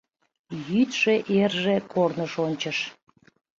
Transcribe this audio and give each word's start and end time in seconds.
Йӱдшӧ-эрже 0.71 1.75
корныш 1.91 2.33
ончыш 2.45 2.77